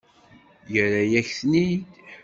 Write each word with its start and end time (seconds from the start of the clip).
Yerra-yak-ten-id. 0.73 1.87